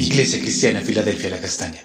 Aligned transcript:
Iglesia 0.00 0.40
Cristiana 0.40 0.78
Filadelfia 0.78 1.28
La 1.28 1.40
Castaña. 1.40 1.80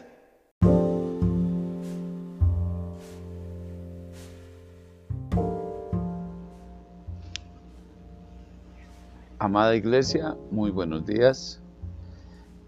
Amada 9.40 9.76
Iglesia, 9.76 10.38
muy 10.52 10.70
buenos 10.70 11.08
días. 11.08 11.60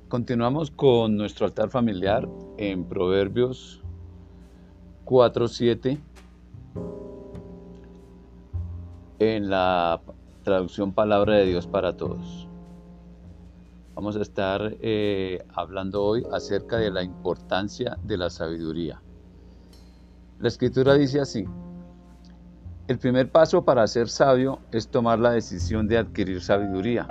Continuamos 0.07 0.71
con 0.71 1.15
nuestro 1.15 1.45
altar 1.45 1.69
familiar 1.69 2.27
en 2.57 2.83
Proverbios 2.83 3.83
4.7 5.05 5.99
en 9.19 9.49
la 9.51 10.01
traducción 10.41 10.91
Palabra 10.91 11.35
de 11.35 11.45
Dios 11.45 11.67
para 11.67 11.95
Todos. 11.95 12.44
Vamos 13.95 14.17
a 14.17 14.21
estar 14.21 14.75
eh, 14.81 15.41
hablando 15.53 16.03
hoy 16.03 16.27
acerca 16.33 16.77
de 16.77 16.91
la 16.91 17.01
importancia 17.01 17.97
de 18.03 18.17
la 18.17 18.29
sabiduría. 18.29 19.01
La 20.39 20.49
escritura 20.49 20.95
dice 20.95 21.21
así, 21.21 21.45
el 22.89 22.99
primer 22.99 23.31
paso 23.31 23.63
para 23.63 23.87
ser 23.87 24.09
sabio 24.09 24.59
es 24.73 24.89
tomar 24.89 25.19
la 25.19 25.31
decisión 25.31 25.87
de 25.87 25.97
adquirir 25.97 26.41
sabiduría. 26.41 27.07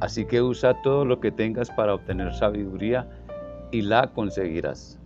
Así 0.00 0.26
que 0.26 0.42
usa 0.42 0.82
todo 0.82 1.04
lo 1.04 1.20
que 1.20 1.30
tengas 1.30 1.70
para 1.70 1.94
obtener 1.94 2.34
sabiduría 2.34 3.08
y 3.70 3.82
la 3.82 4.12
conseguirás. 4.12 4.98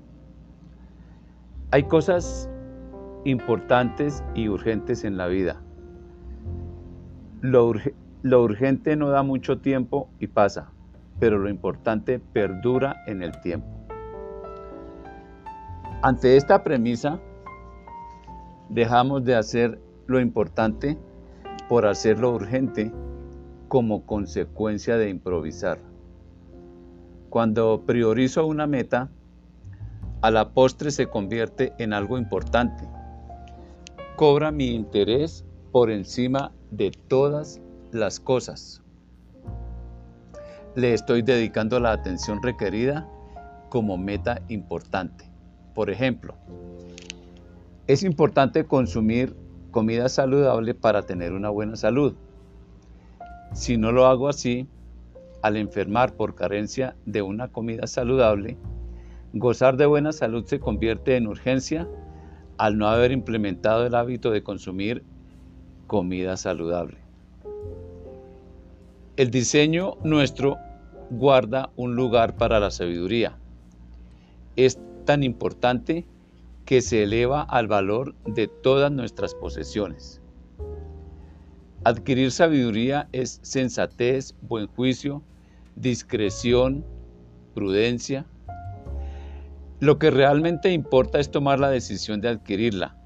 Hay 1.71 1.83
cosas 1.85 2.49
importantes 3.25 4.25
y 4.35 4.49
urgentes 4.49 5.05
en 5.05 5.19
la 5.19 5.27
vida. 5.27 5.61
Lo, 7.43 7.75
urgente 8.25 8.97
no 8.97 9.09
da 9.09 9.23
mucho 9.23 9.59
tiempo 9.59 10.09
y 10.19 10.29
pasa, 10.29 10.71
pero 11.19 11.39
lo 11.39 11.49
importante 11.49 12.19
perdura 12.19 13.03
en 13.07 13.23
el 13.23 13.41
tiempo. 13.41 13.69
Ante 16.03 16.37
esta 16.37 16.65
premisa, 16.65 17.21
dejamos 18.69 19.25
de 19.25 19.35
hacer 19.35 19.81
lo 20.07 20.21
importante 20.21 20.99
por 21.69 21.87
hacer 21.87 22.19
lo 22.19 22.33
urgente 22.33 22.93
como 23.69 24.05
consecuencia 24.05 24.97
de 24.97 25.09
improvisar. 25.09 25.79
Cuando 27.31 27.83
priorizo 27.87 28.47
una 28.47 28.67
meta, 28.67 29.11
a 30.21 30.31
la 30.31 30.51
postre 30.51 30.91
se 30.91 31.07
convierte 31.07 31.73
en 31.79 31.93
algo 31.93 32.19
importante. 32.19 32.89
Cobra 34.17 34.51
mi 34.53 34.75
interés 34.75 35.45
por 35.73 35.91
encima 35.91 36.53
de 36.71 36.91
todas 37.09 37.61
las 37.93 38.21
cosas. 38.21 38.83
Le 40.75 40.95
estoy 40.95 41.23
dedicando 41.23 41.79
la 41.79 41.93
atención 41.93 42.43
requerida 42.43 43.07
como 43.69 43.99
meta 43.99 44.41
importante. 44.49 45.31
Por 45.75 45.91
ejemplo, 45.91 46.35
es 47.87 48.03
importante 48.03 48.65
consumir 48.65 49.37
comida 49.71 50.09
saludable 50.09 50.75
para 50.75 51.03
tener 51.03 51.33
una 51.33 51.51
buena 51.51 51.77
salud. 51.77 52.15
Si 53.53 53.77
no 53.77 53.93
lo 53.93 54.07
hago 54.07 54.29
así, 54.29 54.67
al 55.43 55.57
enfermar 55.57 56.15
por 56.15 56.35
carencia 56.35 56.97
de 57.05 57.21
una 57.21 57.49
comida 57.49 57.87
saludable, 57.87 58.57
gozar 59.35 59.77
de 59.77 59.87
buena 59.87 60.13
salud 60.13 60.45
se 60.47 60.61
convierte 60.61 61.17
en 61.17 61.27
urgencia 61.27 61.89
al 62.57 62.79
no 62.79 62.89
haber 62.89 63.13
implementado 63.13 63.85
el 63.87 63.95
hábito 63.95 64.31
de 64.31 64.43
consumir 64.43 65.03
comida 65.87 66.37
saludable. 66.37 67.02
El 69.19 69.31
diseño 69.31 69.99
nuestro 70.03 70.57
guarda 71.11 71.71
un 71.77 71.95
lugar 71.97 72.39
para 72.39 72.59
la 72.59 72.71
sabiduría. 72.71 73.37
Es 74.57 74.79
tan 75.05 75.23
importante 75.23 76.07
que 76.65 76.81
se 76.81 77.03
eleva 77.03 77.43
al 77.43 77.67
valor 77.67 78.15
de 78.25 78.49
todas 78.49 78.91
nuestras 78.91 79.35
posesiones. 79.35 80.23
Adquirir 81.85 82.33
sabiduría 82.33 83.11
es 83.13 83.39
sensatez, 83.43 84.35
buen 84.41 84.67
juicio, 84.69 85.23
discreción, 85.77 86.83
prudencia. 87.55 88.25
Lo 89.81 89.99
que 89.99 90.11
realmente 90.11 90.73
importa 90.73 91.21
es 91.21 91.31
tomar 91.31 91.61
la 91.61 91.69
decisión 91.69 92.23
de 92.23 92.31
adquirirla, 92.31 92.97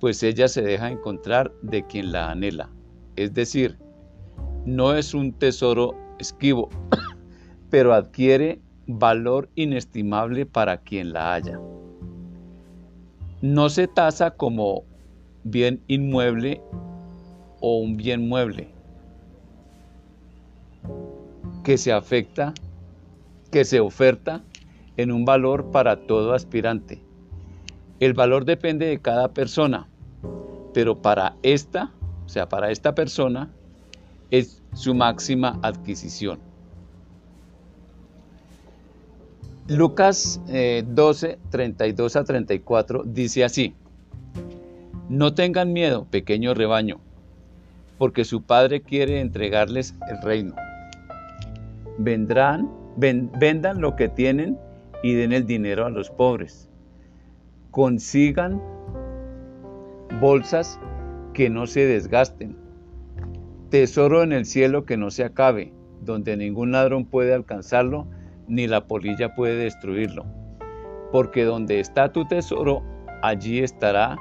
pues 0.00 0.22
ella 0.22 0.48
se 0.48 0.60
deja 0.60 0.90
encontrar 0.90 1.50
de 1.62 1.86
quien 1.86 2.12
la 2.12 2.30
anhela. 2.30 2.68
Es 3.16 3.32
decir, 3.32 3.78
no 4.66 4.94
es 4.94 5.14
un 5.14 5.32
tesoro 5.32 5.94
esquivo, 6.18 6.70
pero 7.70 7.92
adquiere 7.92 8.60
valor 8.86 9.48
inestimable 9.54 10.46
para 10.46 10.78
quien 10.78 11.12
la 11.12 11.34
haya. 11.34 11.60
No 13.42 13.68
se 13.68 13.88
tasa 13.88 14.30
como 14.30 14.84
bien 15.44 15.82
inmueble 15.88 16.62
o 17.60 17.78
un 17.78 17.96
bien 17.96 18.28
mueble 18.28 18.68
que 21.62 21.78
se 21.78 21.92
afecta, 21.92 22.52
que 23.50 23.64
se 23.64 23.80
oferta 23.80 24.42
en 24.96 25.10
un 25.10 25.24
valor 25.24 25.70
para 25.70 26.06
todo 26.06 26.34
aspirante. 26.34 27.02
El 28.00 28.12
valor 28.12 28.44
depende 28.44 28.86
de 28.86 29.00
cada 29.00 29.32
persona, 29.32 29.88
pero 30.72 31.00
para 31.00 31.36
esta, 31.42 31.90
o 32.26 32.28
sea, 32.28 32.48
para 32.48 32.70
esta 32.70 32.94
persona, 32.94 33.50
es 34.38 34.62
su 34.72 34.94
máxima 34.94 35.58
adquisición. 35.62 36.40
Lucas 39.68 40.40
12, 40.46 41.38
32 41.50 42.16
a 42.16 42.24
34 42.24 43.04
dice 43.06 43.44
así, 43.44 43.74
No 45.08 45.34
tengan 45.34 45.72
miedo, 45.72 46.06
pequeño 46.10 46.52
rebaño, 46.52 47.00
porque 47.96 48.24
su 48.24 48.42
Padre 48.42 48.82
quiere 48.82 49.20
entregarles 49.20 49.94
el 50.10 50.20
reino. 50.20 50.54
Vendrán, 51.96 52.70
vendan 52.96 53.80
lo 53.80 53.94
que 53.94 54.08
tienen 54.08 54.58
y 55.02 55.14
den 55.14 55.32
el 55.32 55.46
dinero 55.46 55.86
a 55.86 55.90
los 55.90 56.10
pobres. 56.10 56.68
Consigan 57.70 58.60
bolsas 60.20 60.78
que 61.32 61.48
no 61.48 61.66
se 61.66 61.86
desgasten 61.86 62.63
tesoro 63.74 64.22
en 64.22 64.32
el 64.32 64.44
cielo 64.46 64.84
que 64.84 64.96
no 64.96 65.10
se 65.10 65.24
acabe, 65.24 65.72
donde 66.00 66.36
ningún 66.36 66.70
ladrón 66.70 67.06
puede 67.06 67.34
alcanzarlo, 67.34 68.06
ni 68.46 68.68
la 68.68 68.86
polilla 68.86 69.34
puede 69.34 69.56
destruirlo. 69.56 70.24
Porque 71.10 71.42
donde 71.42 71.80
está 71.80 72.12
tu 72.12 72.24
tesoro, 72.24 72.84
allí 73.20 73.58
estará 73.58 74.16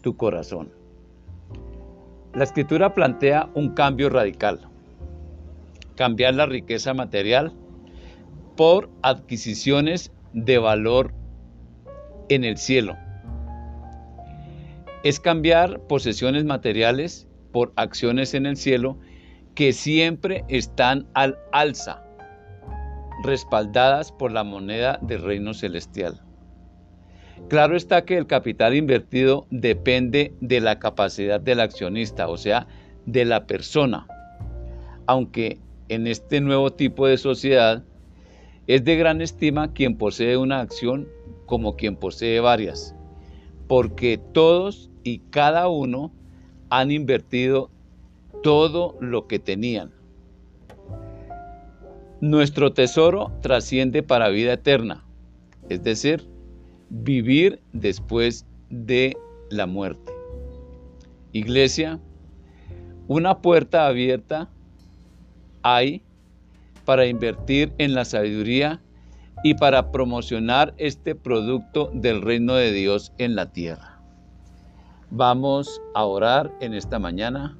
tu 0.00 0.16
corazón. 0.16 0.72
La 2.32 2.44
escritura 2.44 2.94
plantea 2.94 3.50
un 3.52 3.74
cambio 3.74 4.08
radical. 4.08 4.60
Cambiar 5.94 6.32
la 6.32 6.46
riqueza 6.46 6.94
material 6.94 7.52
por 8.56 8.88
adquisiciones 9.02 10.12
de 10.32 10.56
valor 10.56 11.12
en 12.30 12.44
el 12.44 12.56
cielo. 12.56 12.96
Es 15.04 15.20
cambiar 15.20 15.80
posesiones 15.80 16.46
materiales 16.46 17.28
por 17.52 17.72
acciones 17.76 18.34
en 18.34 18.46
el 18.46 18.56
cielo 18.56 18.98
que 19.54 19.72
siempre 19.72 20.44
están 20.48 21.06
al 21.14 21.38
alza, 21.52 22.02
respaldadas 23.22 24.10
por 24.10 24.32
la 24.32 24.44
moneda 24.44 24.98
del 25.02 25.22
reino 25.22 25.54
celestial. 25.54 26.20
Claro 27.48 27.76
está 27.76 28.04
que 28.04 28.16
el 28.16 28.26
capital 28.26 28.74
invertido 28.74 29.46
depende 29.50 30.32
de 30.40 30.60
la 30.60 30.78
capacidad 30.78 31.40
del 31.40 31.60
accionista, 31.60 32.28
o 32.28 32.36
sea, 32.36 32.66
de 33.04 33.24
la 33.24 33.46
persona, 33.46 34.06
aunque 35.06 35.58
en 35.88 36.06
este 36.06 36.40
nuevo 36.40 36.72
tipo 36.72 37.06
de 37.06 37.18
sociedad 37.18 37.84
es 38.66 38.84
de 38.84 38.96
gran 38.96 39.20
estima 39.20 39.72
quien 39.72 39.98
posee 39.98 40.36
una 40.36 40.60
acción 40.60 41.08
como 41.46 41.76
quien 41.76 41.96
posee 41.96 42.40
varias, 42.40 42.94
porque 43.66 44.18
todos 44.32 44.90
y 45.02 45.18
cada 45.30 45.68
uno 45.68 46.12
han 46.72 46.90
invertido 46.90 47.68
todo 48.42 48.96
lo 48.98 49.26
que 49.26 49.38
tenían. 49.38 49.92
Nuestro 52.22 52.72
tesoro 52.72 53.30
trasciende 53.42 54.02
para 54.02 54.30
vida 54.30 54.54
eterna, 54.54 55.04
es 55.68 55.84
decir, 55.84 56.26
vivir 56.88 57.60
después 57.74 58.46
de 58.70 59.14
la 59.50 59.66
muerte. 59.66 60.14
Iglesia, 61.32 62.00
una 63.06 63.42
puerta 63.42 63.86
abierta 63.86 64.48
hay 65.62 66.00
para 66.86 67.04
invertir 67.04 67.74
en 67.76 67.92
la 67.92 68.06
sabiduría 68.06 68.80
y 69.44 69.54
para 69.56 69.92
promocionar 69.92 70.72
este 70.78 71.14
producto 71.14 71.90
del 71.92 72.22
reino 72.22 72.54
de 72.54 72.72
Dios 72.72 73.12
en 73.18 73.34
la 73.34 73.52
tierra. 73.52 73.91
Vamos 75.14 75.82
a 75.92 76.06
orar 76.06 76.50
en 76.60 76.72
esta 76.72 76.98
mañana. 76.98 77.58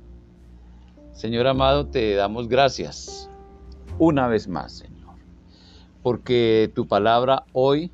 Señor 1.13 1.47
amado, 1.47 1.87
te 1.87 2.15
damos 2.15 2.49
gracias 2.49 3.29
una 3.99 4.27
vez 4.27 4.49
más, 4.49 4.73
Señor. 4.73 5.17
porque 6.03 6.73
tu 6.75 6.89
palabra 6.89 7.45
hoy 7.53 7.91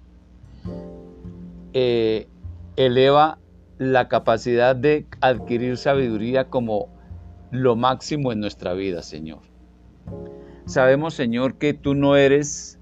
eh, 1.73 2.29
eleva 2.77 3.41
la 3.79 4.07
capacidad 4.07 4.77
de 4.77 5.09
adquirir 5.21 5.77
sabiduría 5.77 6.49
como 6.51 6.89
lo 7.51 7.75
máximo 7.75 8.31
en 8.31 8.39
nuestra 8.39 8.75
vida, 8.75 9.03
Señor. 9.03 9.41
Sabemos, 10.67 11.15
Señor, 11.15 11.55
que 11.55 11.75
tú 11.75 11.97
no 11.97 12.15
eres 12.15 12.79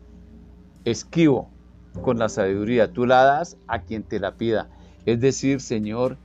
esquivo 0.84 1.48
con 2.02 2.18
la 2.18 2.28
sabiduría, 2.28 2.92
tú 2.92 3.06
la 3.06 3.24
das 3.24 3.56
a 3.66 3.80
quien 3.80 4.02
te 4.02 4.20
la 4.20 4.34
pida. 4.34 4.68
Es 5.06 5.20
decir, 5.20 5.62
Señor, 5.62 6.18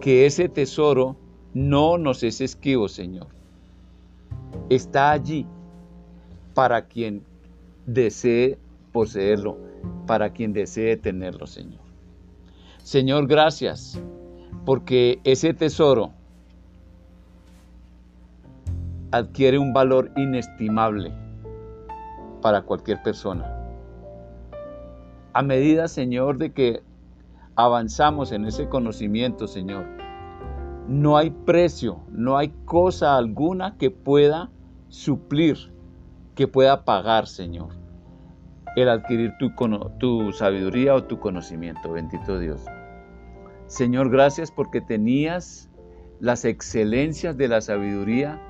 que 0.00 0.26
ese 0.26 0.48
tesoro 0.48 1.16
no 1.54 1.98
nos 1.98 2.22
es 2.22 2.40
esquivo, 2.40 2.88
Señor. 2.88 3.28
Está 4.68 5.12
allí 5.12 5.46
para 6.54 6.86
quien 6.86 7.22
desee 7.86 8.58
poseerlo, 8.92 9.58
para 10.06 10.30
quien 10.30 10.52
desee 10.52 10.96
tenerlo, 10.96 11.46
Señor. 11.46 11.80
Señor, 12.82 13.26
gracias, 13.26 14.00
porque 14.64 15.20
ese 15.24 15.54
tesoro 15.54 16.12
adquiere 19.10 19.58
un 19.58 19.72
valor 19.72 20.10
inestimable 20.16 21.12
para 22.42 22.62
cualquier 22.62 23.02
persona. 23.02 23.50
A 25.32 25.42
medida, 25.42 25.88
Señor, 25.88 26.38
de 26.38 26.52
que 26.52 26.82
avanzamos 27.56 28.32
en 28.32 28.44
ese 28.46 28.68
conocimiento, 28.68 29.46
Señor, 29.46 29.86
no 30.88 31.16
hay 31.16 31.30
precio, 31.30 32.00
no 32.10 32.36
hay 32.36 32.48
cosa 32.64 33.16
alguna 33.16 33.76
que 33.78 33.90
pueda 33.90 34.50
suplir, 34.88 35.56
que 36.34 36.46
pueda 36.48 36.84
pagar, 36.84 37.26
Señor, 37.26 37.68
el 38.76 38.88
adquirir 38.88 39.32
tu, 39.98 40.32
sabiduría 40.32 40.94
o 40.94 41.04
tu 41.04 41.18
conocimiento. 41.18 41.92
Bendito 41.92 42.38
Dios. 42.38 42.64
Señor, 43.66 44.10
gracias 44.10 44.50
porque 44.50 44.80
tenías 44.80 45.70
las 46.20 46.44
excelencias 46.44 47.36
de 47.36 47.48
la 47.48 47.60
sabiduría 47.60 48.40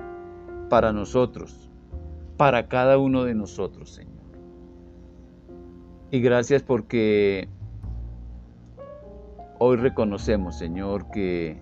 para 0.69 0.91
nosotros, 0.91 1.69
para 2.37 2.67
cada 2.67 2.97
uno 2.97 3.23
de 3.23 3.33
nosotros, 3.35 3.91
Señor. 3.91 4.15
Y 6.11 6.19
gracias 6.19 6.63
porque 6.63 7.49
hoy 9.59 9.77
reconocemos, 9.77 10.57
Señor, 10.57 11.09
que 11.11 11.61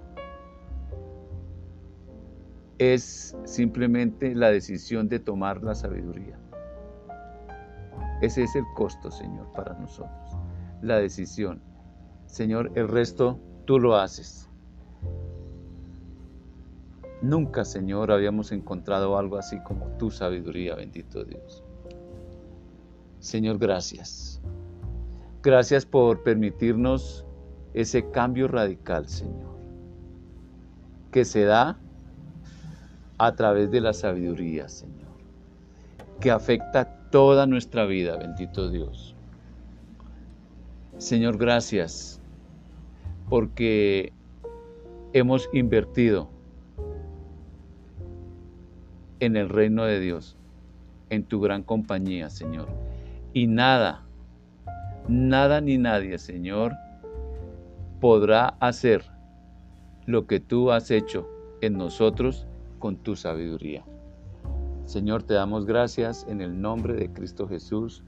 es 2.78 3.38
simplemente 3.46 4.36
la 4.36 4.50
decisión 4.50 5.08
de 5.10 5.20
tomar 5.20 5.64
la 5.64 5.76
sabiduría. 5.76 6.38
Ese 8.22 8.44
es 8.44 8.56
el 8.56 8.66
costo, 8.76 9.12
Señor, 9.12 9.52
para 9.54 9.74
nosotros. 9.74 10.38
La 10.82 10.98
decisión. 10.98 11.62
Señor, 12.26 12.72
el 12.76 12.88
resto 12.88 13.40
tú 13.66 13.80
lo 13.80 13.96
haces. 13.98 14.50
Nunca, 17.22 17.64
Señor, 17.64 18.12
habíamos 18.12 18.52
encontrado 18.52 19.18
algo 19.18 19.38
así 19.38 19.60
como 19.64 19.88
tu 19.98 20.12
sabiduría, 20.12 20.76
bendito 20.76 21.24
Dios. 21.24 21.64
Señor, 23.20 23.58
gracias. 23.60 24.42
Gracias 25.42 25.86
por 25.86 26.24
permitirnos 26.24 27.26
ese 27.74 28.10
cambio 28.12 28.48
radical, 28.48 29.08
Señor, 29.08 29.54
que 31.12 31.26
se 31.26 31.44
da 31.44 31.78
a 33.18 33.36
través 33.36 33.72
de 33.72 33.82
la 33.82 33.94
sabiduría, 33.94 34.70
Señor, 34.70 35.12
que 36.20 36.32
afecta 36.32 36.86
toda 37.10 37.46
nuestra 37.46 37.86
vida, 37.86 38.18
bendito 38.18 38.70
Dios. 38.70 39.16
Señor, 40.98 41.38
gracias 41.38 42.20
porque 43.30 44.14
hemos 45.14 45.50
invertido 45.54 46.30
en 49.20 49.36
el 49.36 49.50
reino 49.50 49.86
de 49.86 50.00
Dios, 50.00 50.36
en 51.10 51.24
tu 51.24 51.40
gran 51.40 51.64
compañía, 51.64 52.30
Señor. 52.30 52.68
Y 53.34 53.48
nada, 53.48 54.04
nada 55.08 55.62
ni 55.62 55.78
nadie, 55.78 56.18
Señor, 56.18 56.74
podrá 58.04 58.58
hacer 58.60 59.06
lo 60.08 60.28
que 60.28 60.42
tú 60.42 60.72
has 60.72 60.92
hecho 60.92 61.26
en 61.62 61.78
nosotros 61.78 62.46
con 62.78 62.98
tu 62.98 63.16
sabiduría. 63.16 63.86
Señor, 64.84 65.24
te 65.24 65.36
damos 65.36 65.66
gracias 65.66 66.26
en 66.28 66.42
el 66.42 66.60
nombre 66.62 66.96
de 66.96 67.14
Cristo 67.14 67.48
Jesús. 67.48 68.04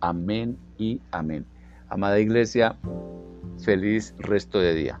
Amén 0.00 0.58
y 0.76 1.00
amén. 1.12 1.46
Amada 1.88 2.18
iglesia, 2.18 2.80
feliz 3.60 4.12
resto 4.18 4.58
de 4.58 4.74
día. 4.74 5.00